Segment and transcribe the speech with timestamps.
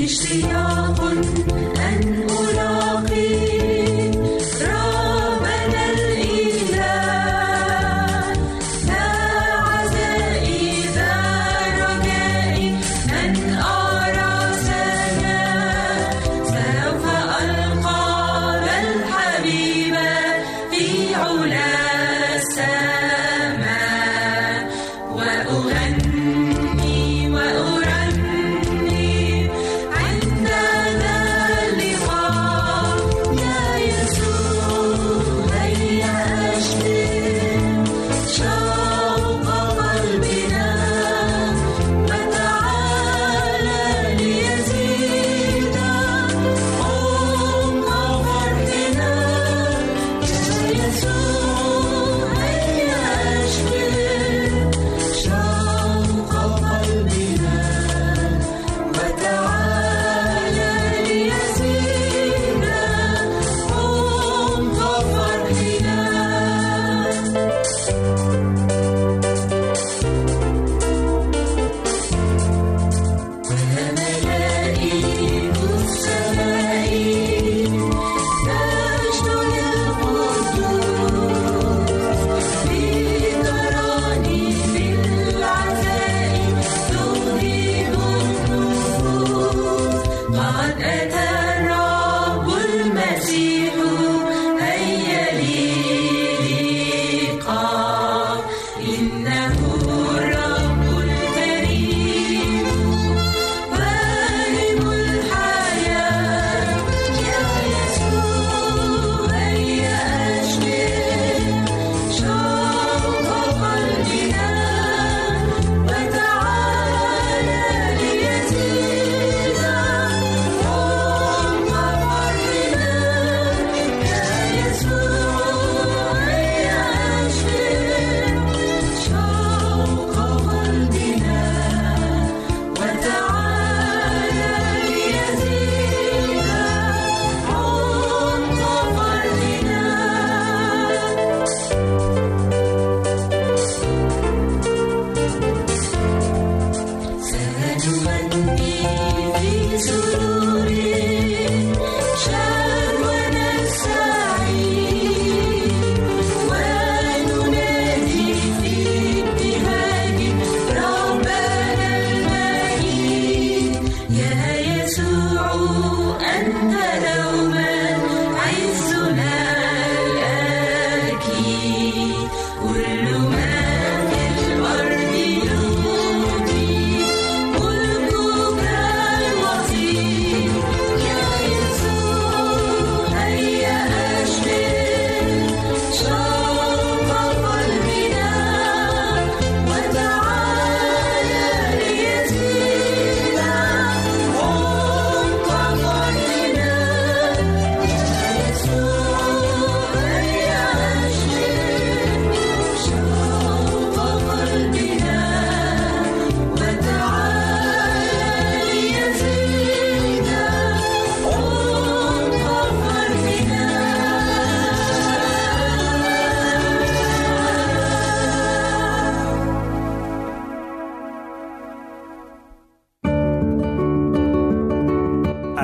[0.00, 1.00] لي سياق
[1.76, 2.69] أن ألاقي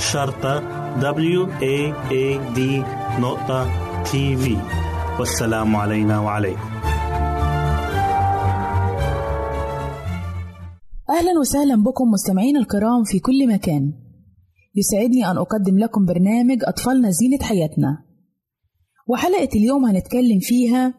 [0.00, 0.60] شرطة
[1.00, 2.60] W A A D
[3.20, 3.68] نقطة
[4.02, 4.56] تي في
[5.18, 6.70] والسلام علينا وعليكم.
[11.10, 13.92] أهلا وسهلا بكم مستمعين الكرام في كل مكان.
[14.74, 18.04] يسعدني أن أقدم لكم برنامج أطفالنا زينة حياتنا.
[19.08, 20.94] وحلقة اليوم هنتكلم فيها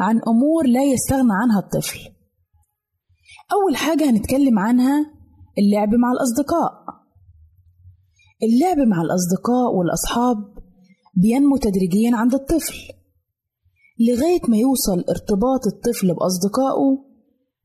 [0.00, 1.98] عن أمور لا يستغنى عنها الطفل.
[3.52, 5.06] أول حاجة هنتكلم عنها
[5.58, 6.96] اللعب مع الأصدقاء.
[8.42, 10.36] اللعب مع الأصدقاء والأصحاب
[11.16, 12.76] بينمو تدريجيا عند الطفل
[14.00, 17.04] لغاية ما يوصل ارتباط الطفل بأصدقائه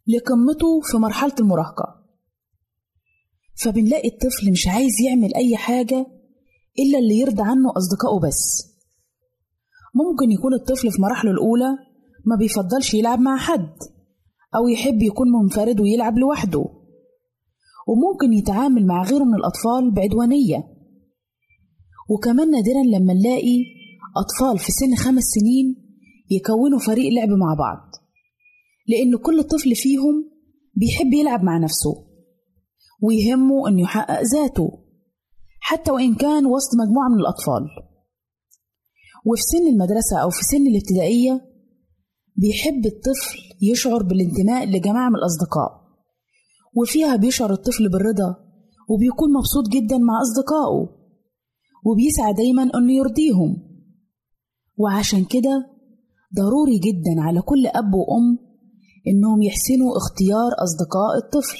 [0.08, 2.02] لقمته في مرحلة المراهقة.
[3.64, 6.06] فبنلاقي الطفل مش عايز يعمل أي حاجة
[6.80, 8.72] إلا اللي يرضى عنه أصدقائه بس.
[9.96, 11.78] ممكن يكون الطفل في مراحله الأولى
[12.26, 13.74] ما بيفضلش يلعب مع حد
[14.56, 16.66] أو يحب يكون منفرد ويلعب لوحده.
[17.88, 20.68] وممكن يتعامل مع غيره من الأطفال بعدوانية.
[22.10, 23.60] وكمان نادرا لما نلاقي
[24.18, 25.76] أطفال في سن خمس سنين
[26.32, 27.92] يكونوا فريق لعب مع بعض
[28.88, 30.32] لأن كل طفل فيهم
[30.76, 32.08] بيحب يلعب مع نفسه
[33.02, 34.70] ويهمه إنه يحقق ذاته
[35.60, 37.68] حتى وإن كان وسط مجموعة من الأطفال.
[39.26, 41.42] وفي سن المدرسة أو في سن الابتدائية
[42.36, 45.81] بيحب الطفل يشعر بالانتماء لجماعة من الأصدقاء.
[46.76, 48.36] وفيها بيشعر الطفل بالرضا
[48.90, 50.90] وبيكون مبسوط جدا مع أصدقائه
[51.86, 53.58] وبيسعى دايما إنه يرضيهم.
[54.78, 55.68] وعشان كده
[56.36, 58.40] ضروري جدا على كل أب وأم
[59.08, 61.60] إنهم يحسنوا اختيار أصدقاء الطفل.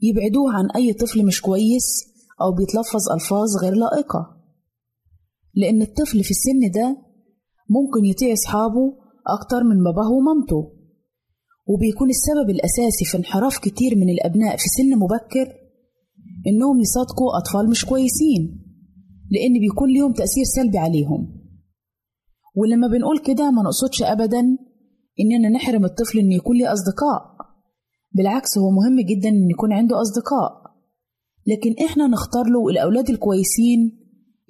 [0.00, 2.04] يبعدوه عن أي طفل مش كويس
[2.40, 4.36] أو بيتلفظ ألفاظ غير لائقة.
[5.54, 6.96] لأن الطفل في السن ده
[7.70, 8.94] ممكن يطيع أصحابه
[9.26, 10.75] أكتر من باباه ومامته.
[11.66, 15.52] وبيكون السبب الأساسي في انحراف كتير من الأبناء في سن مبكر
[16.46, 18.62] إنهم يصادقوا أطفال مش كويسين
[19.30, 21.36] لأن بيكون ليهم تأثير سلبي عليهم.
[22.54, 24.40] ولما بنقول كده ما نقصدش أبدا
[25.20, 27.36] إننا نحرم الطفل إنه يكون ليه أصدقاء
[28.12, 30.52] بالعكس هو مهم جدا إن يكون عنده أصدقاء.
[31.46, 33.80] لكن إحنا نختار له الأولاد الكويسين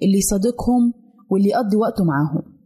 [0.03, 0.93] اللي يصادقهم
[1.29, 2.57] واللي يقضي وقته معاهم.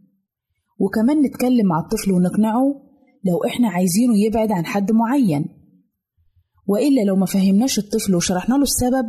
[0.78, 2.91] وكمان نتكلم مع الطفل ونقنعه
[3.24, 5.44] لو إحنا عايزينه يبعد عن حد معين.
[6.66, 9.06] وإلا لو ما فهمناش الطفل وشرحنا له السبب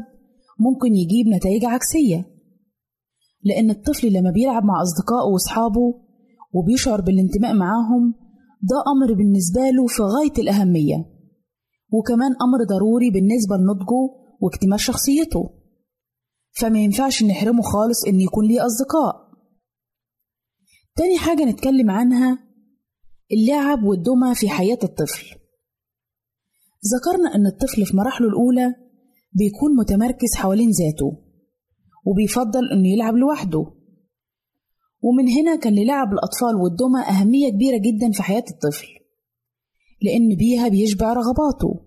[0.59, 2.25] ممكن يجيب نتائج عكسية.
[3.43, 5.93] لأن الطفل لما بيلعب مع أصدقائه وأصحابه
[6.53, 8.13] وبيشعر بالانتماء معاهم
[8.61, 10.95] ده أمر بالنسبة له في غاية الأهمية.
[11.91, 14.09] وكمان أمر ضروري بالنسبة لنضجه
[14.41, 15.49] واكتمال شخصيته.
[16.59, 19.15] فما ينفعش نحرمه خالص إن يكون ليه أصدقاء.
[20.95, 22.39] تاني حاجة نتكلم عنها
[23.33, 25.25] اللعب والدمى في حياة الطفل.
[26.93, 28.75] ذكرنا إن الطفل في مراحله الأولى
[29.33, 31.17] بيكون متمركز حوالين ذاته
[32.05, 33.65] وبيفضل إنه يلعب لوحده.
[35.01, 38.87] ومن هنا كان للعب الأطفال والدمى أهمية كبيرة جدا في حياة الطفل
[40.01, 41.85] لأن بيها بيشبع رغباته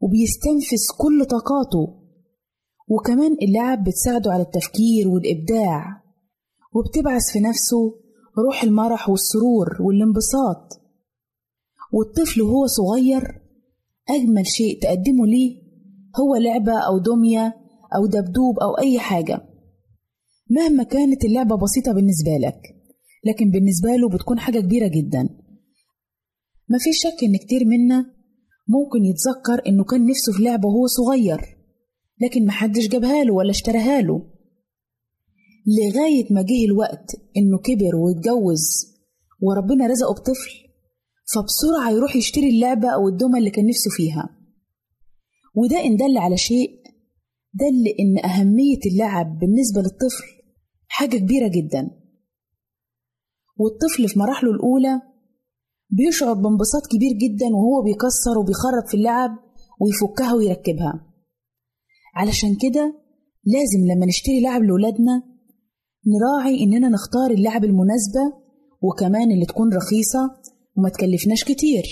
[0.00, 1.98] وبيستنفذ كل طاقاته.
[2.88, 6.02] وكمان اللعب بتساعده على التفكير والإبداع
[6.74, 8.00] وبتبعث في نفسه
[8.38, 10.80] روح المرح والسرور والانبساط.
[11.92, 13.22] والطفل وهو صغير
[14.10, 15.62] أجمل شيء تقدمه ليه
[16.20, 17.54] هو لعبة أو دمية
[17.96, 19.40] أو دبدوب أو أي حاجة.
[20.50, 22.60] مهما كانت اللعبة بسيطة بالنسبة لك
[23.24, 25.28] لكن بالنسبة له بتكون حاجة كبيرة جدا.
[26.68, 28.06] مفيش شك إن كتير منا
[28.68, 31.40] ممكن يتذكر إنه كان نفسه في لعبة وهو صغير
[32.20, 34.37] لكن محدش جابها له ولا اشتراها له.
[35.68, 38.64] لغاية ما جه الوقت إنه كبر واتجوز
[39.42, 40.68] وربنا رزقه بطفل
[41.34, 44.38] فبسرعة يروح يشتري اللعبة أو الدمى اللي كان نفسه فيها.
[45.54, 46.70] وده إن دل على شيء
[47.54, 50.24] دل إن أهمية اللعب بالنسبة للطفل
[50.88, 51.90] حاجة كبيرة جدا.
[53.56, 55.02] والطفل في مراحله الأولى
[55.90, 59.30] بيشعر بانبساط كبير جدا وهو بيكسر وبيخرب في اللعب
[59.80, 61.14] ويفكها ويركبها.
[62.14, 62.94] علشان كده
[63.44, 65.27] لازم لما نشتري لعب لولادنا
[66.06, 68.20] نراعي إننا نختار اللعب المناسبة
[68.82, 70.30] وكمان اللي تكون رخيصة
[70.76, 71.82] وما تكلفناش كتير.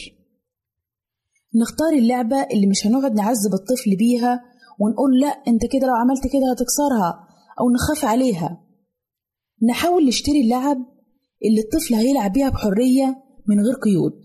[1.55, 4.41] نختار اللعبة اللي مش هنقعد نعذب الطفل بيها
[4.81, 7.27] ونقول لأ أنت كده لو عملت كده هتكسرها
[7.61, 8.61] أو نخاف عليها.
[9.71, 10.77] نحاول نشتري اللعب
[11.45, 14.23] اللي الطفل هيلعب بيها بحرية من غير قيود.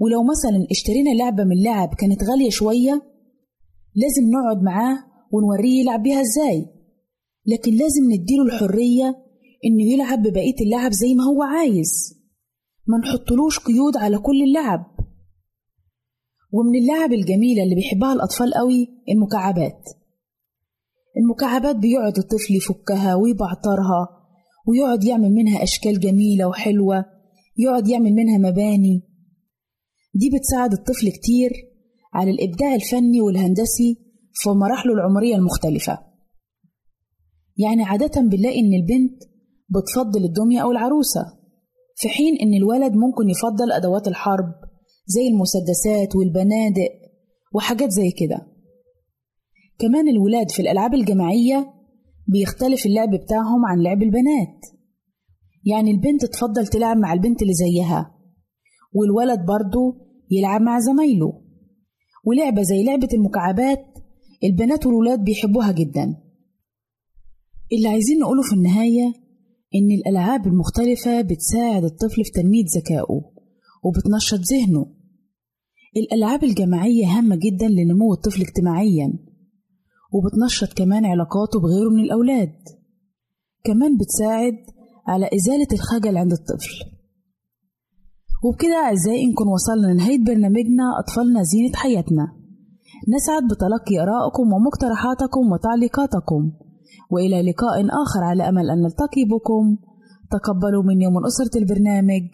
[0.00, 2.92] ولو مثلا اشترينا لعبة من لعب كانت غالية شوية
[3.94, 4.96] لازم نقعد معاه
[5.32, 6.73] ونوريه يلعب بيها إزاي؟
[7.46, 9.24] لكن لازم نديله الحرية
[9.64, 12.14] إنه يلعب ببقية اللعب زي ما هو عايز.
[12.86, 14.86] ما نحطلوش قيود على كل اللعب
[16.52, 19.82] ومن اللعب الجميلة اللي بيحبها الأطفال قوي المكعبات.
[21.16, 24.08] المكعبات بيقعد الطفل يفكها ويبعترها
[24.68, 27.04] ويقعد يعمل منها أشكال جميلة وحلوة
[27.58, 29.02] يقعد يعمل منها مباني.
[30.14, 31.50] دي بتساعد الطفل كتير
[32.14, 33.96] على الإبداع الفني والهندسي
[34.32, 36.13] في مراحله العمرية المختلفة.
[37.56, 39.22] يعني عادة بنلاقي إن البنت
[39.68, 41.20] بتفضل الدمية أو العروسة
[41.96, 44.54] في حين إن الولد ممكن يفضل أدوات الحرب
[45.06, 46.90] زي المسدسات والبنادق
[47.54, 48.46] وحاجات زي كده.
[49.78, 51.74] كمان الولاد في الألعاب الجماعية
[52.28, 54.60] بيختلف اللعب بتاعهم عن لعب البنات.
[55.64, 58.14] يعني البنت تفضل تلعب مع البنت اللي زيها
[58.92, 59.96] والولد برضه
[60.30, 61.42] يلعب مع زمايله.
[62.24, 63.84] ولعبة زي لعبة المكعبات
[64.44, 66.23] البنات والولاد بيحبوها جدا.
[67.72, 69.12] اللي عايزين نقوله في النهاية
[69.74, 73.20] إن الألعاب المختلفة بتساعد الطفل في تنمية ذكائه
[73.84, 74.86] وبتنشط ذهنه.
[75.96, 79.12] الألعاب الجماعية هامة جدا لنمو الطفل اجتماعيا
[80.12, 82.54] وبتنشط كمان علاقاته بغيره من الأولاد.
[83.64, 84.56] كمان بتساعد
[85.06, 86.74] على إزالة الخجل عند الطفل.
[88.44, 92.26] وبكده أعزائي نكون وصلنا لنهاية برنامجنا أطفالنا زينة حياتنا.
[93.14, 96.52] نسعد بتلقي آرائكم ومقترحاتكم وتعليقاتكم.
[97.10, 99.76] وإلى لقاء آخر على أمل أن نلتقي بكم.
[100.30, 102.24] تقبلوا مني ومن أسرة البرنامج.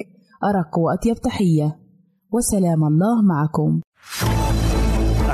[0.45, 1.77] أرق وأطيب تحية.
[2.33, 3.81] وسلام الله معكم.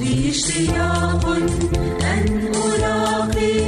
[0.00, 1.26] لي اشتياق
[2.02, 3.67] أن أراقب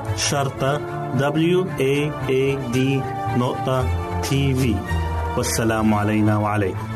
[0.17, 0.81] شرطة
[1.17, 2.77] W A A D
[3.37, 3.85] نقطة
[4.21, 4.75] تي في
[5.37, 6.90] والسلام علينا وعليكم.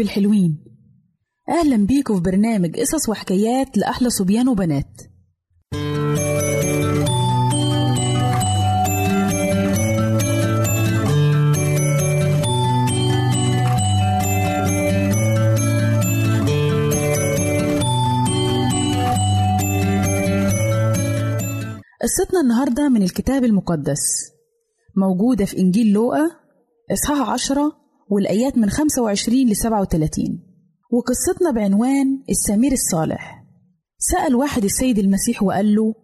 [0.00, 0.64] حبايبي الحلوين.
[1.48, 5.00] أهلا بيكم في برنامج قصص وحكايات لأحلى صبيان وبنات.
[22.02, 24.32] قصتنا النهاردة من الكتاب المقدس
[24.96, 26.30] موجودة في إنجيل لوقا
[26.92, 27.79] إصحاح عشرة
[28.10, 30.42] والآيات من 25 ل 37
[30.90, 33.44] وقصتنا بعنوان السمير الصالح.
[33.98, 35.94] سأل واحد السيد المسيح وقال له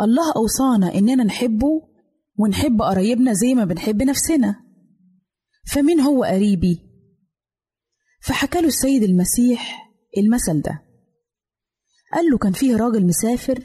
[0.00, 1.82] الله أوصانا إننا نحبه
[2.38, 4.54] ونحب قرايبنا زي ما بنحب نفسنا.
[5.66, 6.80] فمين هو قريبي؟
[8.22, 10.82] فحكى له السيد المسيح المثل ده.
[12.14, 13.64] قال له كان فيه راجل مسافر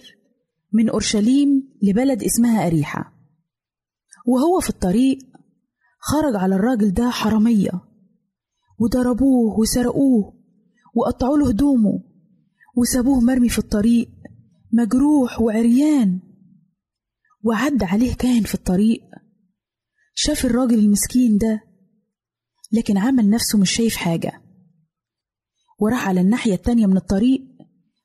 [0.73, 3.13] من أورشليم لبلد اسمها أريحة.
[4.27, 5.17] وهو في الطريق
[6.05, 7.71] خرج على الراجل ده حرامية.
[8.79, 10.33] وضربوه وسرقوه
[10.95, 12.03] وقطعوا له هدومه
[12.77, 14.09] وسابوه مرمي في الطريق
[14.71, 16.19] مجروح وعريان.
[17.43, 19.01] وعد عليه كاهن في الطريق.
[20.15, 21.61] شاف الراجل المسكين ده
[22.71, 24.41] لكن عمل نفسه مش شايف حاجة.
[25.79, 27.41] وراح على الناحية التانية من الطريق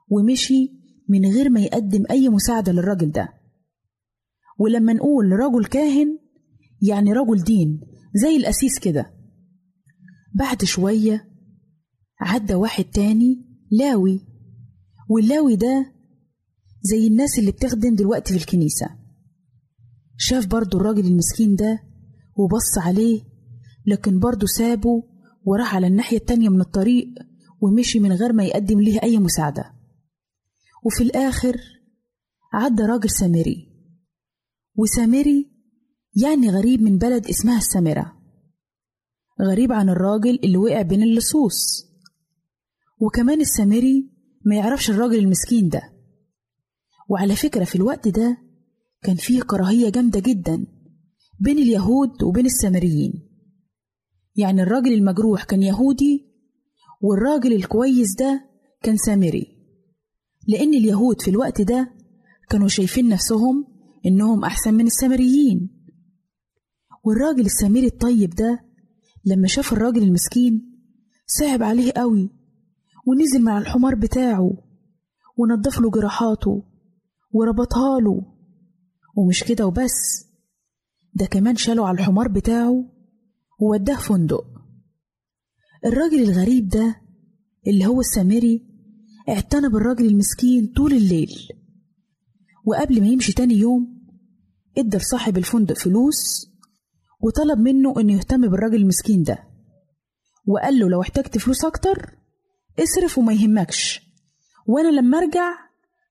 [0.09, 0.73] ومشي
[1.09, 3.29] من غير ما يقدم أي مساعدة للراجل ده.
[4.59, 6.19] ولما نقول رجل كاهن
[6.83, 7.81] يعني رجل دين
[8.15, 9.15] زي القسيس كده.
[10.35, 11.29] بعد شوية
[12.21, 14.21] عدى واحد تاني لاوي
[15.09, 15.93] واللاوي ده
[16.83, 18.87] زي الناس اللي بتخدم دلوقتي في الكنيسة.
[20.17, 21.83] شاف برضو الراجل المسكين ده
[22.37, 23.23] وبص عليه
[23.87, 25.03] لكن برضو سابه
[25.45, 27.07] وراح على الناحية التانية من الطريق
[27.61, 29.65] ومشي من غير ما يقدم ليه أي مساعدة.
[30.85, 31.57] وفي الآخر
[32.53, 33.69] عدى راجل سامري
[34.77, 35.51] وسامري
[36.23, 38.19] يعني غريب من بلد اسمها السامرة
[39.41, 41.89] غريب عن الراجل اللي وقع بين اللصوص.
[43.01, 44.11] وكمان السامري
[44.45, 45.83] ما يعرفش الراجل المسكين ده.
[47.09, 48.39] وعلى فكرة في الوقت ده
[49.03, 50.67] كان فيه كراهية جامدة جدا
[51.41, 53.13] بين اليهود وبين السامريين.
[54.37, 56.29] يعني الراجل المجروح كان يهودي
[57.01, 58.45] والراجل الكويس ده
[58.83, 59.47] كان سامري
[60.49, 61.95] لأن اليهود في الوقت ده
[62.51, 63.67] كانوا شايفين نفسهم
[64.07, 65.78] إنهم أحسن من السامريين.
[67.05, 68.65] والراجل السامري الطيب ده
[69.25, 70.81] لما شاف الراجل المسكين
[71.27, 72.31] صعب عليه قوي
[73.07, 74.51] ونزل مع الحمار بتاعه
[75.37, 76.63] ونضف له جراحاته
[77.33, 78.23] وربطها له.
[79.17, 80.27] ومش كده وبس
[81.15, 82.85] ده كمان شاله على الحمار بتاعه
[83.61, 84.45] ووداه فندق.
[85.87, 87.01] الراجل الغريب ده
[87.67, 88.67] اللي هو السامري
[89.29, 91.33] اعتنى بالراجل المسكين طول الليل
[92.65, 93.99] وقبل ما يمشي تاني يوم
[94.79, 96.48] ادى لصاحب الفندق فلوس
[97.21, 99.39] وطلب منه إنه يهتم بالراجل المسكين ده.
[100.47, 102.19] وقال له لو احتجت فلوس أكتر
[102.81, 104.01] اصرف وما يهمكش.
[104.67, 105.53] وأنا لما أرجع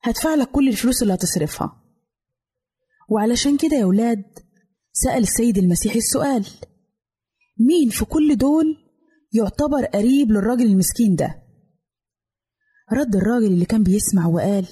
[0.03, 1.83] هدفع لك كل الفلوس اللي هتصرفها.
[3.09, 4.23] وعلشان كده يا ولاد
[4.93, 6.45] سأل السيد المسيح السؤال.
[7.59, 8.65] مين في كل دول
[9.33, 11.43] يعتبر قريب للراجل المسكين ده؟
[12.93, 14.67] رد الراجل اللي كان بيسمع وقال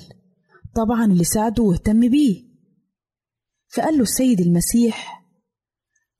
[0.75, 2.43] طبعا اللي ساعده واهتم بيه.
[3.75, 5.14] فقال له السيد المسيح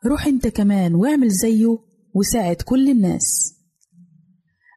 [0.08, 1.78] روح انت كمان واعمل زيه
[2.14, 3.56] وساعد كل الناس.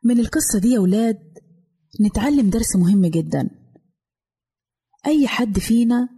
[0.04, 1.18] من القصة دي يا ولاد
[2.06, 3.50] نتعلم درس مهم جدا.
[5.06, 6.08] أي حد فينا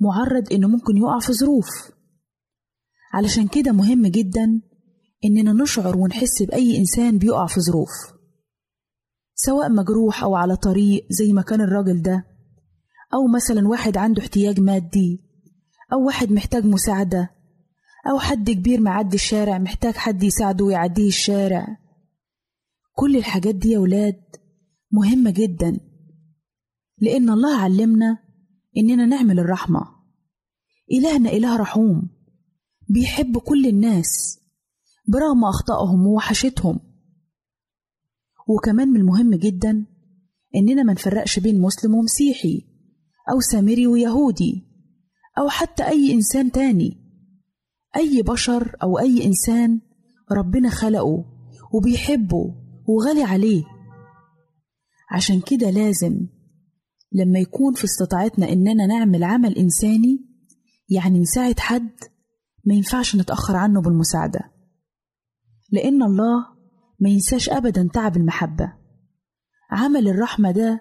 [0.00, 1.66] معرض إنه ممكن يقع في ظروف.
[3.12, 4.62] علشان كده مهم جدا
[5.24, 7.90] إننا نشعر ونحس بأي إنسان بيقع في ظروف.
[9.34, 12.24] سواء مجروح أو على طريق زي ما كان الراجل ده
[13.14, 15.22] أو مثلا واحد عنده احتياج مادي
[15.92, 17.35] أو واحد محتاج مساعدة.
[18.10, 21.78] أو حد كبير معدي الشارع محتاج حد يساعده ويعديه الشارع.
[22.94, 24.22] كل الحاجات دي يا ولاد
[24.92, 25.80] مهمة جدا
[26.98, 28.18] لأن الله علمنا
[28.76, 29.80] إننا نعمل الرحمة.
[30.92, 32.08] إلهنا إله رحوم
[32.88, 34.38] بيحب كل الناس
[35.08, 36.80] برغم أخطائهم ووحشتهم.
[38.48, 39.86] وكمان من المهم جدا
[40.54, 42.62] إننا ما نفرقش بين مسلم ومسيحي
[43.32, 44.66] أو سامري ويهودي
[45.38, 47.05] أو حتى أي إنسان تاني.
[47.96, 49.80] أي بشر أو أي إنسان
[50.32, 51.24] ربنا خلقه
[51.74, 52.54] وبيحبه
[52.88, 53.64] وغالي عليه.
[55.10, 56.26] عشان كده لازم
[57.12, 60.26] لما يكون في استطاعتنا إننا نعمل عمل إنساني
[60.88, 61.90] يعني نساعد حد
[62.64, 64.40] ما ينفعش نتأخر عنه بالمساعدة.
[65.72, 66.46] لأن الله
[67.00, 68.72] ما ينساش أبدا تعب المحبة.
[69.70, 70.80] عمل الرحمة ده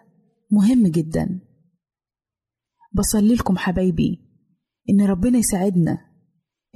[0.51, 1.39] مهم جدا.
[2.93, 4.21] بصلي لكم حبايبي
[4.89, 5.97] إن ربنا يساعدنا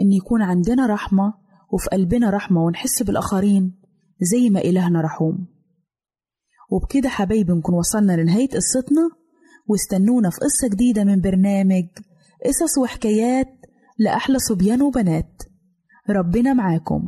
[0.02, 1.34] إن يكون عندنا رحمة
[1.74, 3.82] وفي قلبنا رحمة ونحس بالآخرين
[4.22, 5.48] زي ما إلهنا رحوم.
[6.72, 9.10] وبكده حبايبي نكون وصلنا لنهاية قصتنا
[9.68, 11.86] واستنونا في قصة جديدة من برنامج
[12.46, 13.48] قصص وحكايات
[14.00, 15.42] لأحلى صبيان وبنات.
[16.10, 17.08] ربنا معاكم.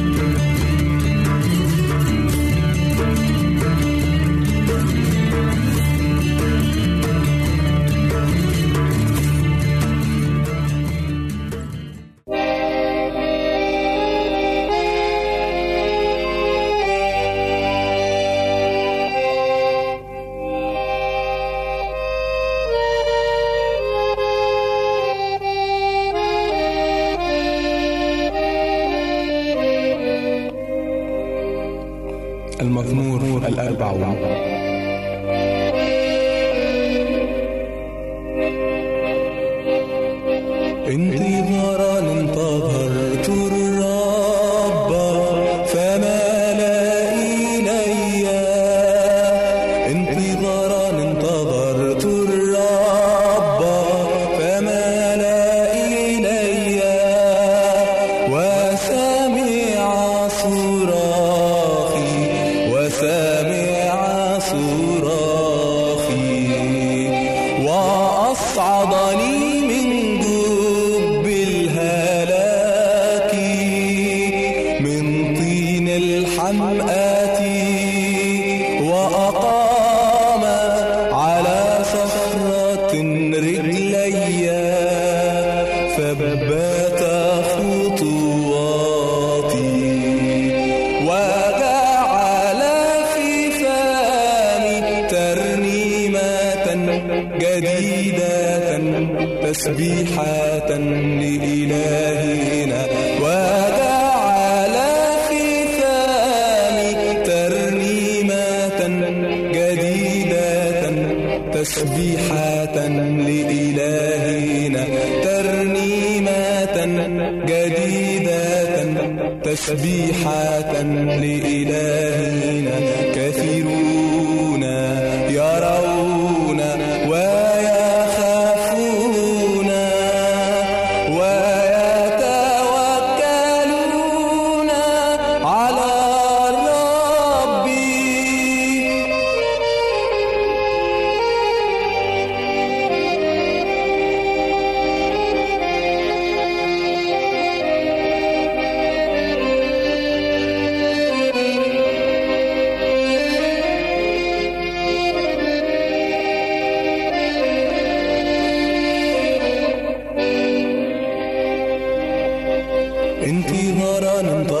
[163.21, 164.60] انتظارا انتظرت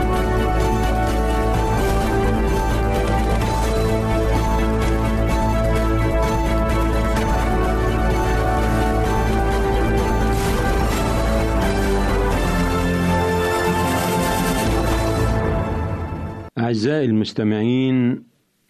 [16.71, 18.23] أعزائي المستمعين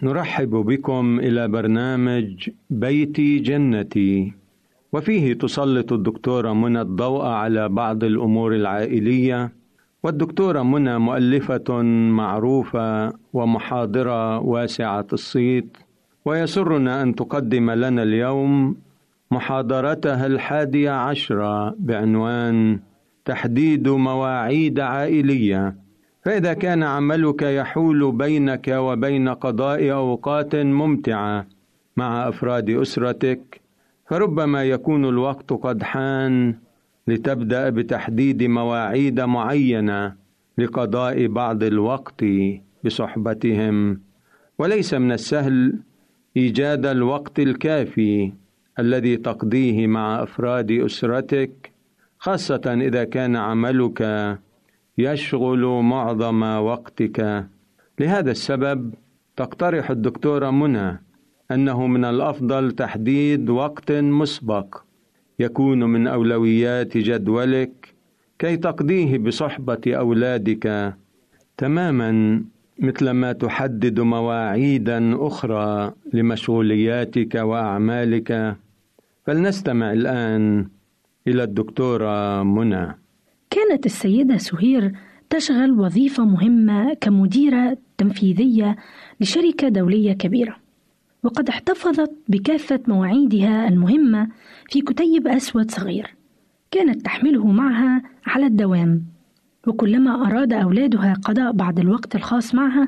[0.03, 4.33] نرحب بكم إلى برنامج بيتي جنتي.
[4.93, 9.51] وفيه تسلط الدكتورة منى الضوء على بعض الأمور العائلية
[10.03, 11.81] والدكتورة منى مؤلفة
[12.21, 15.77] معروفة ومحاضرة واسعة الصيت.
[16.25, 18.75] ويسرنا أن تقدم لنا اليوم
[19.31, 22.79] محاضرتها الحادية عشرة بعنوان
[23.25, 25.80] تحديد مواعيد عائلية.
[26.23, 31.47] فإذا كان عملك يحول بينك وبين قضاء أوقات ممتعة
[31.97, 33.61] مع أفراد أسرتك
[34.09, 36.55] فربما يكون الوقت قد حان
[37.07, 40.15] لتبدأ بتحديد مواعيد معينة
[40.57, 42.25] لقضاء بعض الوقت
[42.85, 44.01] بصحبتهم.
[44.59, 45.79] وليس من السهل
[46.37, 48.31] إيجاد الوقت الكافي
[48.79, 51.71] الذي تقضيه مع أفراد أسرتك
[52.19, 54.01] خاصة إذا كان عملك
[54.97, 57.47] يشغل معظم وقتك.
[57.99, 58.93] لهذا السبب
[59.35, 61.01] تقترح الدكتورة منى
[61.51, 64.77] أنه من الأفضل تحديد وقت مسبق
[65.39, 67.93] يكون من أولويات جدولك
[68.39, 70.95] كي تقضيه بصحبة أولادك.
[71.57, 72.43] تماما
[72.79, 78.57] مثلما تحدد مواعيدا أخرى لمشغولياتك وأعمالك.
[79.25, 80.67] فلنستمع الآن
[81.27, 83.00] إلى الدكتورة منى.
[83.51, 84.93] كانت السيدة سهير
[85.29, 88.75] تشغل وظيفة مهمة كمديرة تنفيذية
[89.21, 90.55] لشركة دولية كبيرة.
[91.23, 94.27] وقد احتفظت بكافة مواعيدها المهمة
[94.69, 96.15] في كتيب أسود صغير
[96.71, 99.03] كانت تحمله معها على الدوام.
[99.67, 102.87] وكلما أراد أولادها قضاء بعض الوقت الخاص معها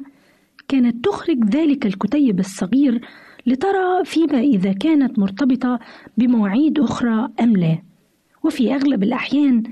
[0.68, 3.02] كانت تخرج ذلك الكتيب الصغير
[3.46, 5.80] لترى فيما إذا كانت مرتبطة
[6.18, 7.78] بمواعيد أخرى أم لا.
[8.44, 9.64] وفي أغلب الأحيان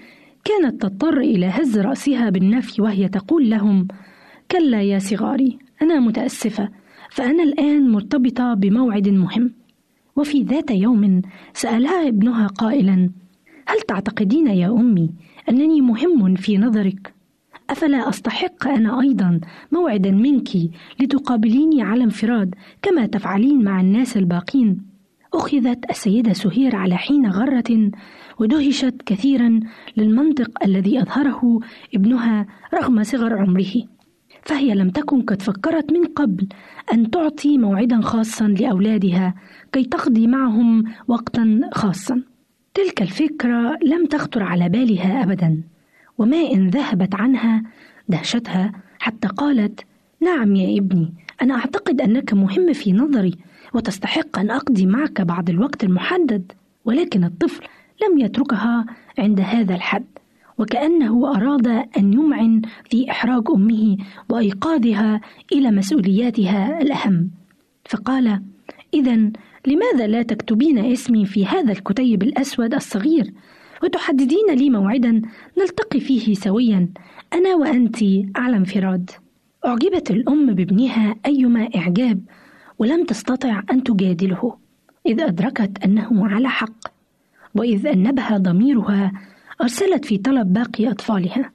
[0.44, 3.88] كانت تضطر إلى هز رأسها بالنفي وهي تقول لهم:
[4.52, 6.70] كلا يا صغاري، أنا متأسفة،
[7.10, 9.52] فأنا الآن مرتبطة بموعد مهم.
[10.16, 11.22] وفي ذات يوم
[11.54, 13.10] سألها ابنها قائلا:
[13.68, 15.10] هل تعتقدين يا أمي
[15.50, 17.14] أنني مهم في نظرك؟
[17.70, 19.40] أفلا أستحق أنا أيضا
[19.72, 20.50] موعدا منك
[21.00, 24.91] لتقابليني على انفراد كما تفعلين مع الناس الباقين؟
[25.34, 27.92] أخذت السيدة سهير على حين غرة
[28.40, 29.60] ودهشت كثيرا
[29.98, 31.60] للمنطق الذي أظهره
[31.96, 33.74] ابنها رغم صغر عمره.
[34.46, 36.48] فهي لم تكن قد فكرت من قبل
[36.94, 39.36] أن تعطي موعدا خاصا لأولادها
[39.72, 42.22] كي تقضي معهم وقتا خاصا.
[42.74, 45.62] تلك الفكرة لم تخطر على بالها أبدا
[46.18, 47.64] وما إن ذهبت عنها
[48.10, 49.80] دهشتها حتى قالت
[50.22, 53.34] نعم يا ابني أنا أعتقد أنك مهم في نظري
[53.74, 56.52] وتستحق أن أقضي معك بعض الوقت المحدد
[56.86, 57.64] ولكن الطفل
[58.04, 58.86] لم يتركها
[59.20, 60.06] عند هذا الحد
[60.58, 63.98] وكأنه أراد أن يمعن في إحراج أمه
[64.30, 67.30] وإيقاظها إلى مسؤولياتها الأهم.
[67.86, 68.42] فقال
[68.94, 69.32] إذا
[69.68, 73.34] لماذا لا تكتبين اسمي في هذا الكتيب الأسود الصغير
[73.84, 75.22] وتحددين لي موعدا
[75.60, 76.90] نلتقي فيه سويا
[77.34, 77.98] أنا وأنت
[78.36, 79.10] على انفراد؟
[79.66, 82.22] أعجبت الأم بابنها أيما إعجاب
[82.82, 84.58] ولم تستطع أن تجادله
[85.06, 86.88] إذ أدركت أنه على حق
[87.56, 89.12] وإذ أنبها ضميرها
[89.62, 91.52] أرسلت في طلب باقي أطفالها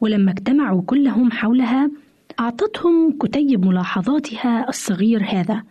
[0.00, 1.90] ولما اجتمعوا كلهم حولها
[2.40, 5.62] أعطتهم كتيب ملاحظاتها الصغير هذا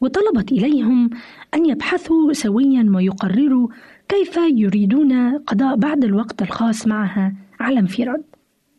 [0.00, 1.10] وطلبت إليهم
[1.54, 3.68] أن يبحثوا سويا ويقرروا
[4.08, 8.22] كيف يريدون قضاء بعض الوقت الخاص معها على انفراد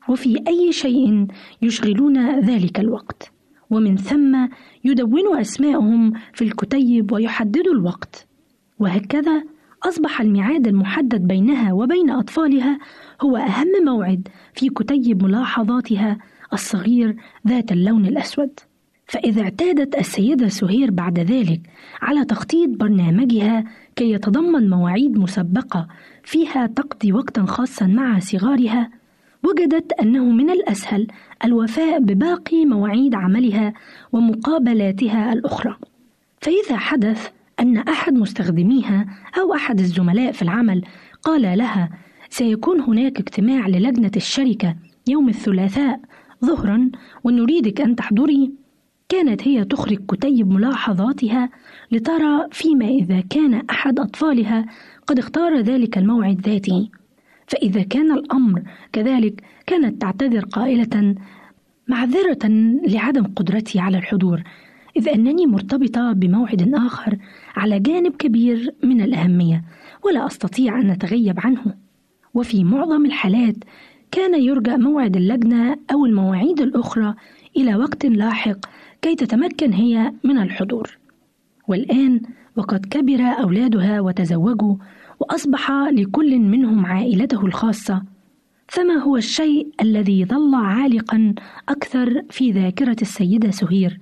[0.10, 1.28] وفي أي شيء
[1.62, 3.33] يشغلون ذلك الوقت.
[3.74, 4.48] ومن ثم
[4.84, 8.28] يدونوا أسماءهم في الكتيب ويحددوا الوقت.
[8.80, 9.44] وهكذا
[9.84, 12.80] أصبح الميعاد المحدد بينها وبين أطفالها
[13.22, 16.18] هو أهم موعد في كتيب ملاحظاتها
[16.54, 17.16] الصغير
[17.48, 18.60] ذات اللون الأسود.
[19.08, 21.62] فإذا اعتادت السيدة سهير بعد ذلك
[22.02, 23.64] على تخطيط برنامجها
[23.96, 25.88] كي يتضمن مواعيد مسبقة
[26.24, 28.90] فيها تقضي وقتا خاصا مع صغارها
[29.44, 31.08] وجدت أنه من الأسهل
[31.46, 33.74] الوفاء بباقي مواعيد عملها
[34.12, 35.76] ومقابلاتها الأخرى.
[36.42, 37.30] فإذا حدث
[37.60, 39.06] أن أحد مستخدميها
[39.40, 40.82] أو أحد الزملاء في العمل
[41.24, 41.90] قال لها
[42.30, 44.76] سيكون هناك اجتماع للجنة الشركة
[45.08, 46.00] يوم الثلاثاء
[46.46, 46.90] ظهرا
[47.24, 48.52] ونريدك أن تحضري.
[49.10, 51.50] كانت هي تخرج كتيب ملاحظاتها
[51.92, 54.66] لترى فيما إذا كان أحد أطفالها
[55.08, 56.90] قد اختار ذلك الموعد ذاته.
[57.48, 58.64] فإذا كان الأمر
[58.94, 61.16] كذلك كانت تعتذر قائلة
[61.88, 62.48] معذرة
[62.88, 64.44] لعدم قدرتي على الحضور
[64.98, 67.18] إذ أنني مرتبطة بموعد آخر
[67.56, 69.64] على جانب كبير من الأهمية
[70.04, 71.76] ولا أستطيع أن أتغيب عنه.
[72.34, 73.56] وفي معظم الحالات
[74.12, 77.16] كان يرجى موعد اللجنة أو المواعيد الأخرى
[77.58, 78.58] إلى وقت لاحق
[79.02, 80.98] كي تتمكن هي من الحضور.
[81.68, 82.22] والآن
[82.58, 84.76] وقد كبر أولادها وتزوجوا
[85.20, 88.13] وأصبح لكل منهم عائلته الخاصة.
[88.68, 91.34] فما هو الشيء الذي ظل عالقا
[91.70, 94.00] أكثر في ذاكرة السيدة سهير؟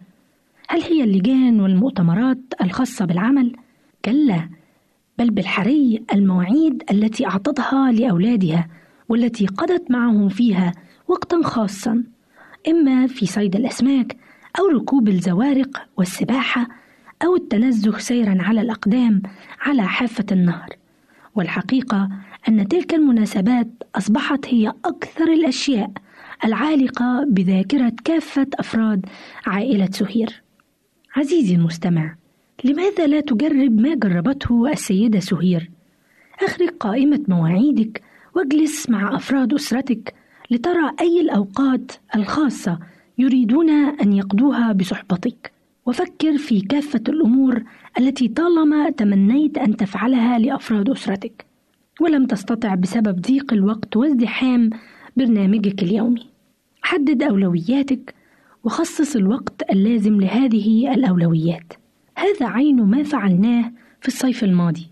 [0.70, 3.55] هل هي اللجان والمؤتمرات الخاصة بالعمل؟
[4.05, 4.49] كلا
[5.18, 8.68] بل بالحري المواعيد التي أعطتها لأولادها
[9.09, 10.74] والتي قضت معهم فيها
[11.07, 12.03] وقتا خاصا
[12.68, 14.18] إما في صيد الأسماك
[14.59, 16.68] أو ركوب الزوارق والسباحة
[17.26, 19.22] أو التنزه سيرا على الأقدام
[19.62, 20.70] على حافة النهر
[21.36, 22.09] والحقيقة
[22.48, 25.92] أن تلك المناسبات أصبحت هي أكثر الأشياء
[26.46, 29.06] العالقة بذاكرة كافة أفراد
[29.46, 30.44] عائلة سهير.
[31.16, 32.16] عزيزي المستمع،
[32.64, 35.72] لماذا لا تجرب ما جربته السيدة سهير؟
[36.44, 38.02] أخرج قائمة مواعيدك
[38.36, 40.14] واجلس مع أفراد أسرتك
[40.52, 42.80] لترى أي الأوقات الخاصة
[43.18, 45.52] يريدون أن يقضوها بصحبتك
[45.86, 47.64] وفكر في كافة الأمور
[48.00, 51.51] التي طالما تمنيت أن تفعلها لأفراد أسرتك
[52.02, 54.70] ولم تستطع بسبب ضيق الوقت وازدحام
[55.18, 56.26] برنامجك اليومي.
[56.82, 58.16] حدد أولوياتك
[58.64, 61.74] وخصص الوقت اللازم لهذه الأولويات.
[62.18, 63.72] هذا عين ما فعلناه
[64.02, 64.88] في الصيف الماضي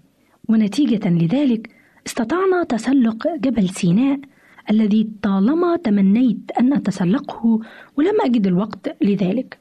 [0.49, 1.70] ونتيجة لذلك
[2.07, 4.20] استطعنا تسلق جبل سيناء
[4.70, 7.60] الذي طالما تمنيت أن أتسلقه
[7.97, 9.57] ولم أجد الوقت لذلك.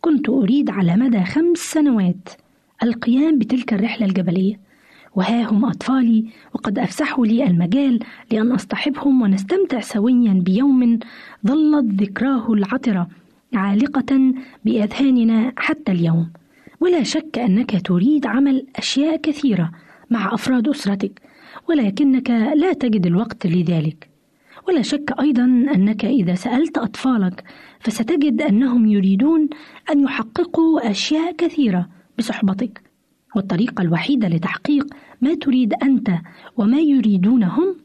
[0.00, 2.28] كنت أريد على مدى خمس سنوات
[2.82, 4.71] القيام بتلك الرحلة الجبلية
[5.14, 7.98] وها هم أطفالي وقد أفسحوا لي المجال
[8.30, 10.98] لأن أصطحبهم ونستمتع سويا بيوم
[11.46, 13.08] ظلت ذكراه العطرة
[13.54, 14.34] عالقة
[14.64, 16.30] بأذهاننا حتى اليوم.
[16.80, 19.70] ولا شك أنك تريد عمل أشياء كثيرة
[20.10, 21.22] مع أفراد أسرتك
[21.68, 24.08] ولكنك لا تجد الوقت لذلك.
[24.68, 27.44] ولا شك أيضا أنك إذا سألت أطفالك
[27.80, 29.48] فستجد أنهم يريدون
[29.90, 31.88] أن يحققوا أشياء كثيرة
[32.18, 32.91] بصحبتك.
[33.36, 34.86] والطريقة الوحيدة لتحقيق
[35.20, 36.10] ما تريد أنت
[36.56, 37.76] وما يريدون هم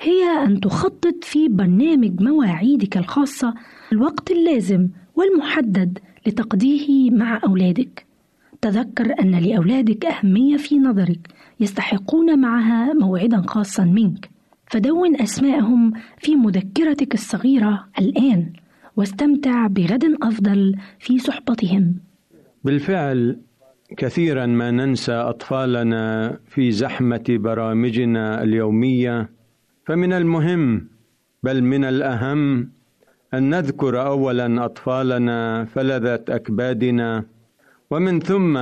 [0.00, 3.54] هي أن تخطط في برنامج مواعيدك الخاصة
[3.92, 8.06] الوقت اللازم والمحدد لتقضيه مع أولادك.
[8.60, 11.28] تذكر أن لأولادك أهمية في نظرك
[11.60, 14.30] يستحقون معها موعدا خاصا منك.
[14.66, 18.52] فدون أسماءهم في مذكرتك الصغيرة الآن
[18.96, 21.94] واستمتع بغد أفضل في صحبتهم.
[22.64, 23.36] بالفعل
[23.96, 29.30] كثيرا ما ننسى أطفالنا في زحمة برامجنا اليومية
[29.86, 30.88] فمن المهم
[31.42, 32.70] بل من الأهم
[33.34, 37.24] أن نذكر اولا أطفالنا فلذة أكبادنا
[37.90, 38.58] ومن ثم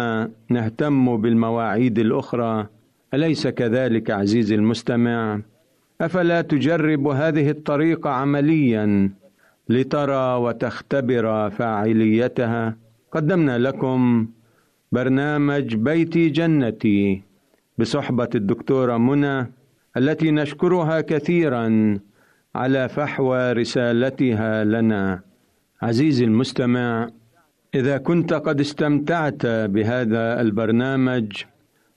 [0.50, 2.66] نهتم بالمواعيد الأخرى
[3.14, 5.40] أليس كذلك عزيزي المستمع؟
[6.00, 9.10] أفلا تجرب هذه الطريقة عمليا
[9.68, 12.76] لترى وتختبر فاعليتها؟
[13.12, 14.26] قدمنا لكم
[14.92, 17.22] برنامج بيتي جنتي
[17.78, 19.52] بصحبة الدكتورة منى
[19.96, 21.98] التي نشكرها كثيرا
[22.54, 25.20] على فحوى رسالتها لنا.
[25.82, 27.08] عزيزي المستمع
[27.74, 31.42] إذا كنت قد استمتعت بهذا البرنامج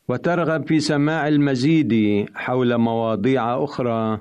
[0.07, 4.19] وترغب في سماع المزيد حول مواضيع أخرى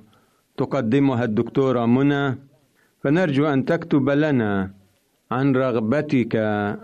[0.57, 2.39] تقدمها الدكتورة منى
[3.03, 4.71] فنرجو أن تكتب لنا
[5.31, 6.37] عن رغبتك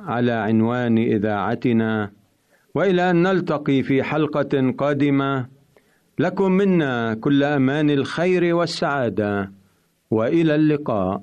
[0.07, 2.11] على عنوان إذاعتنا.
[2.75, 5.47] وإلى أن نلتقي في حلقة قادمة
[6.19, 9.53] لكم منا كل أمان الخير والسعادة
[10.11, 11.23] وإلى اللقاء.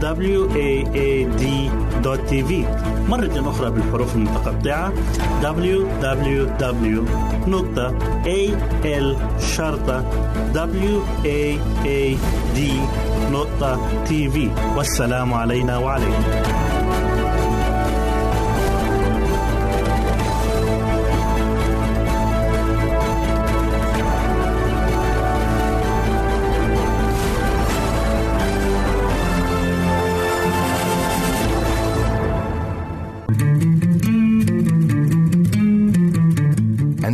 [0.00, 2.50] www.al-waad.tv
[3.08, 4.92] مرة أخرى بالحروف المتقطعة.
[5.42, 7.00] Www
[13.30, 16.69] www.al-waad.tv والسلام علينا وعليكم.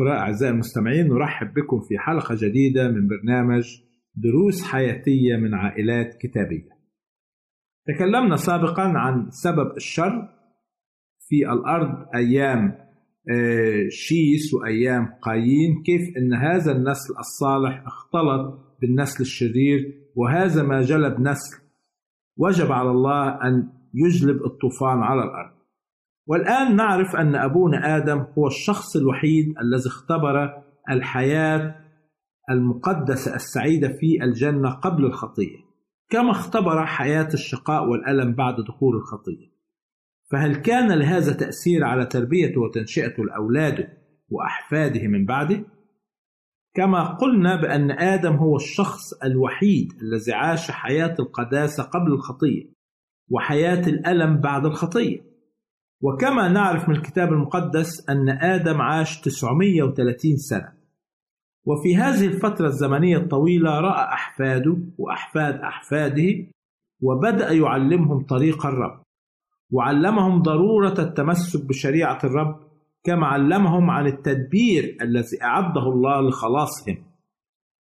[0.00, 3.64] أخرى أعزائي المستمعين نرحب بكم في حلقة جديدة من برنامج
[4.14, 6.68] دروس حياتية من عائلات كتابية.
[7.86, 10.28] تكلمنا سابقا عن سبب الشر
[11.28, 12.90] في الأرض أيام
[13.30, 21.20] آه، شيس وأيام قايين كيف أن هذا النسل الصالح اختلط بالنسل الشرير وهذا ما جلب
[21.20, 21.62] نسل
[22.36, 25.59] وجب على الله أن يجلب الطوفان على الأرض.
[26.30, 31.76] والآن نعرف أن أبونا آدم هو الشخص الوحيد الذي اختبر الحياة
[32.50, 35.56] المقدسة السعيدة في الجنة قبل الخطية
[36.10, 39.50] كما اختبر حياة الشقاء والألم بعد دخول الخطية
[40.32, 43.88] فهل كان لهذا تأثير على تربيته وتنشئته لأولاده
[44.28, 45.64] وأحفاده من بعده؟
[46.74, 52.72] كما قلنا بأن آدم هو الشخص الوحيد الذي عاش حياة القداسة قبل الخطية
[53.30, 55.29] وحياة الألم بعد الخطية
[56.02, 60.72] وكما نعرف من الكتاب المقدس أن آدم عاش 930 سنة.
[61.64, 66.46] وفي هذه الفترة الزمنية الطويلة رأى أحفاده وأحفاد أحفاده
[67.02, 69.02] وبدأ يعلمهم طريق الرب.
[69.72, 72.56] وعلمهم ضرورة التمسك بشريعة الرب
[73.04, 76.96] كما علمهم عن التدبير الذي أعده الله لخلاصهم.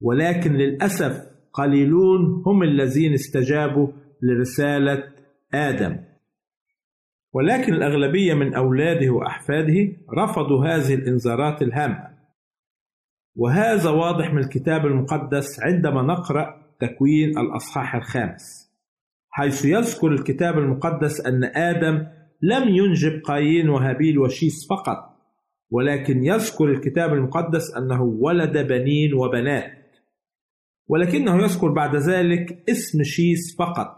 [0.02, 3.88] ولكن للأسف قليلون هم الذين استجابوا
[4.22, 5.04] لرسالة
[5.54, 6.09] آدم.
[7.34, 12.10] ولكن الأغلبية من أولاده وأحفاده رفضوا هذه الإنذارات الهامة.
[13.36, 18.70] وهذا واضح من الكتاب المقدس عندما نقرأ تكوين الأصحاح الخامس
[19.30, 22.06] حيث يذكر الكتاب المقدس أن آدم
[22.42, 25.10] لم ينجب قايين وهابيل وشيس فقط
[25.72, 29.72] ولكن يذكر الكتاب المقدس أنه ولد بنين وبنات.
[30.88, 33.96] ولكنه يذكر بعد ذلك اسم شيس فقط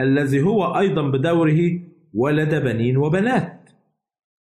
[0.00, 1.80] الذي هو أيضا بدوره
[2.14, 3.70] ولد بنين وبنات.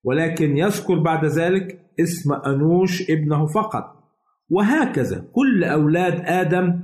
[0.05, 3.85] ولكن يذكر بعد ذلك اسم أنوش ابنه فقط.
[4.51, 6.81] وهكذا كل أولاد آدم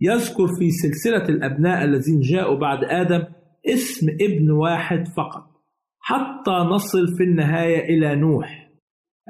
[0.00, 3.24] يذكر في سلسلة الأبناء الذين جاءوا بعد آدم
[3.66, 5.44] اسم ابن واحد فقط.
[6.00, 8.70] حتى نصل في النهاية إلى نوح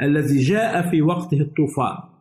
[0.03, 2.15] الذي جاء في وقته الطوفان.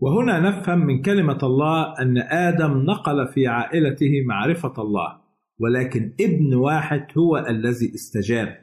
[0.00, 5.27] وهنا نفهم من كلمة الله أن آدم نقل في عائلته معرفة الله.
[5.58, 8.58] ولكن ابن واحد هو الذي استجاب.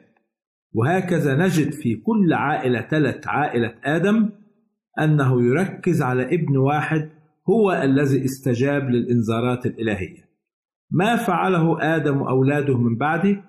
[0.74, 4.30] وهكذا نجد في كل عائلة تلت عائلة آدم
[5.00, 7.10] أنه يركز على ابن واحد
[7.48, 10.26] هو الذي استجاب للإنذارات الإلهية.
[10.90, 13.44] ما فعله آدم وأولاده من بعده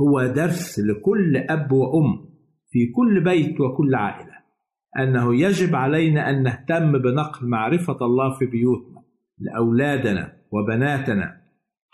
[0.00, 2.32] هو درس لكل أب وأم
[2.70, 4.32] في كل بيت وكل عائلة.
[4.98, 9.02] أنه يجب علينا أن نهتم بنقل معرفة الله في بيوتنا
[9.38, 11.41] لأولادنا وبناتنا.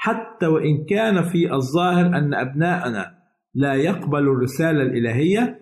[0.01, 3.19] حتى وإن كان في الظاهر أن أبناءنا
[3.55, 5.61] لا يقبلوا الرسالة الإلهية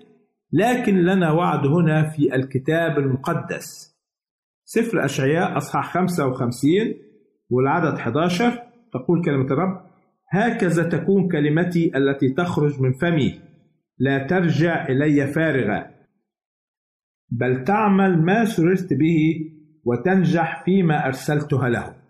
[0.53, 3.97] لكن لنا وعد هنا في الكتاب المقدس.
[4.65, 6.71] سفر أشعياء أصحاح 55
[7.51, 8.63] والعدد 11
[8.93, 9.87] تقول كلمة الرب
[10.33, 13.41] هكذا تكون كلمتي التي تخرج من فمي
[13.99, 15.91] لا ترجع إلي فارغة
[17.31, 19.19] بل تعمل ما سررت به
[19.85, 22.06] وتنجح فيما أرسلتها له.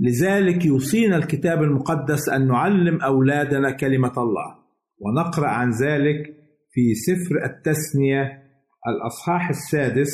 [0.00, 4.56] لذلك يوصينا الكتاب المقدس أن نعلم أولادنا كلمة الله
[5.00, 6.36] ونقرأ عن ذلك
[6.70, 8.42] في سفر التثنية
[8.88, 10.12] الأصحاح السادس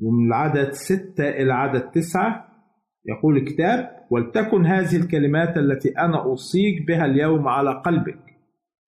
[0.00, 2.48] ومن العدد ستة إلى عدد تسعة.
[3.08, 8.18] يقول الكتاب ولتكن هذه الكلمات التي أنا أوصيك بها اليوم على قلبك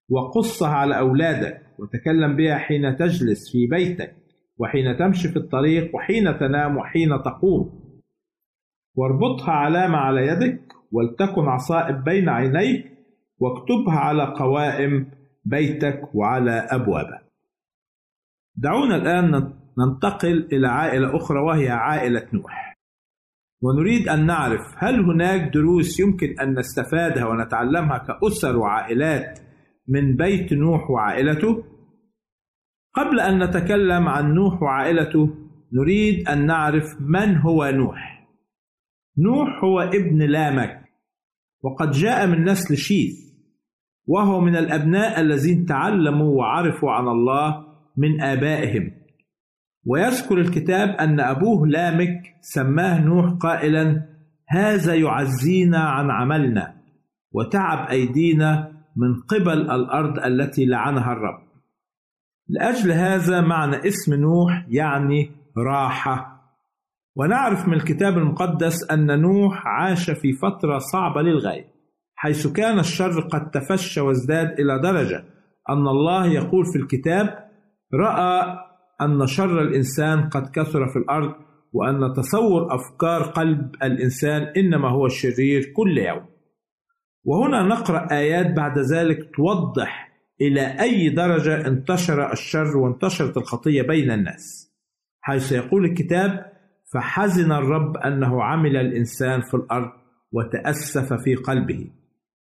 [0.09, 4.17] وقصها على أولادك وتكلم بها حين تجلس في بيتك
[4.59, 7.84] وحين تمشي في الطريق وحين تنام وحين تقوم
[8.95, 12.93] واربطها علامة على يدك ولتكن عصائب بين عينيك
[13.39, 15.07] واكتبها على قوائم
[15.45, 17.25] بيتك وعلى أبوابك
[18.57, 22.75] دعونا الآن ننتقل إلى عائلة أخرى وهي عائلة نوح
[23.63, 29.39] ونريد أن نعرف هل هناك دروس يمكن أن نستفادها ونتعلمها كأسر وعائلات
[29.89, 31.65] من بيت نوح وعائلته؟
[32.95, 35.29] قبل أن نتكلم عن نوح وعائلته
[35.73, 38.14] نريد أن نعرف من هو نوح.
[39.19, 40.85] نوح هو ابن لامك
[41.63, 43.25] وقد جاء من نسل شيث
[44.07, 48.91] وهو من الأبناء الذين تعلموا وعرفوا عن الله من آبائهم.
[49.87, 54.07] ويذكر الكتاب أن أبوه لامك سماه نوح قائلا
[54.49, 56.75] هذا يعزينا عن عملنا
[57.33, 61.43] وتعب أيدينا من قبل الأرض التي لعنها الرب.
[62.49, 66.34] لأجل هذا معنى اسم نوح يعني راحة
[67.17, 71.75] ونعرف من الكتاب المقدس أن نوح عاش في فترة صعبة للغاية
[72.15, 75.25] حيث كان الشر قد تفشى وازداد إلى درجة
[75.71, 77.49] أن الله يقول في الكتاب
[77.95, 78.59] رأى
[79.01, 81.35] أن شر الإنسان قد كثر في الأرض
[81.73, 86.27] وأن تصور أفكار قلب الإنسان إنما هو الشرير كل يوم.
[87.25, 94.75] وهنا نقرأ آيات بعد ذلك توضح إلى أي درجة انتشر الشر وانتشرت الخطية بين الناس
[95.21, 96.54] حيث يقول الكتاب
[96.95, 99.91] فحزن الرب أنه عمل الإنسان في الأرض
[100.33, 101.91] وتأسف في قلبه.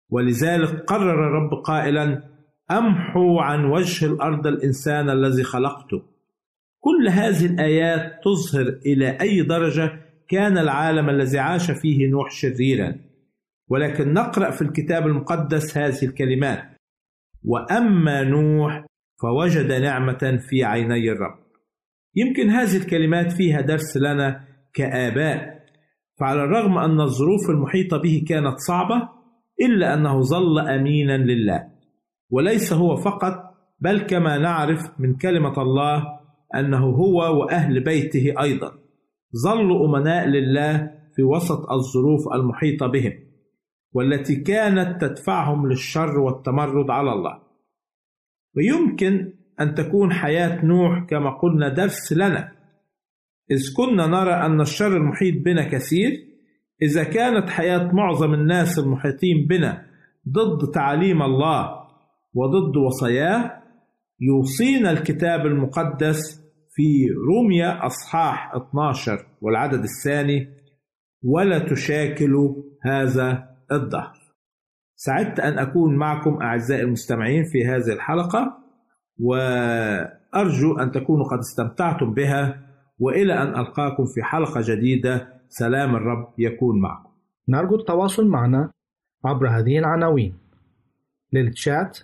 [0.09, 2.23] ولذلك قرر الرب قائلا
[2.71, 6.01] أمحو عن وجه الأرض الإنسان الذي خلقته.
[6.79, 12.95] كل هذه الآيات تظهر إلى أي درجة كان العالم الذي عاش فيه نوح شريرا.
[13.67, 16.63] ولكن نقرأ في الكتاب المقدس هذه الكلمات.
[17.43, 18.85] وأما نوح
[19.21, 21.42] فوجد نعمة في عيني الرب.
[22.15, 25.63] يمكن هذه الكلمات فيها درس لنا كآباء.
[26.19, 29.09] فعلى الرغم أن الظروف المحيطة به كانت صعبة
[29.61, 31.67] إلا أنه ظل أمينا لله.
[32.29, 33.33] وليس هو فقط
[33.79, 36.19] بل كما نعرف من كلمة الله
[36.55, 38.71] أنه هو وأهل بيته أيضا.
[39.43, 43.13] ظلوا أمناء لله في وسط الظروف المحيطة بهم
[43.93, 47.41] والتي كانت تدفعهم للشر والتمرد على الله.
[48.55, 52.51] ويمكن أن تكون حياة نوح كما قلنا درس لنا.
[53.51, 56.11] إذ كنا نرى أن الشر المحيط بنا كثير
[56.81, 59.85] إذا كانت حياة معظم الناس المحيطين بنا
[60.29, 61.83] ضد تعاليم الله
[62.33, 63.63] وضد وصاياه
[64.19, 66.43] يوصينا الكتاب المقدس
[66.75, 70.47] في روميا أصحاح 12 والعدد الثاني
[71.23, 74.13] ولا تشاكلوا هذا الدهر.
[74.95, 78.62] سعدت أن أكون معكم أعزائي المستمعين في هذه الحلقة.
[79.19, 82.59] وأرجو أن تكونوا قد استمتعتم بها
[82.99, 85.33] وإلى أن ألقاكم في حلقة جديدة.
[85.49, 87.09] سلام الرب يكون معكم.
[87.49, 88.71] نرجو التواصل معنا
[89.25, 90.33] عبر هذه العناوين.
[91.33, 91.99] للتشات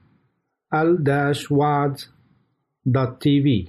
[0.73, 3.69] al-waad.tv